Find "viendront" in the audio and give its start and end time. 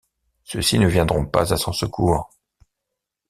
0.87-1.27